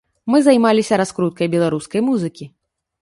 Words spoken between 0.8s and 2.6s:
раскруткай беларускай музыкі.